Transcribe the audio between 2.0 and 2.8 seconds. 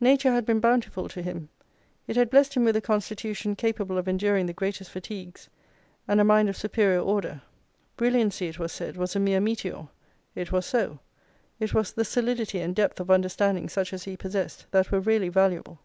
it had blessed him with a